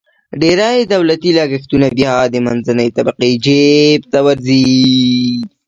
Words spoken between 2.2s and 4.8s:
د منځنۍ طبقې جیب ته ورځي.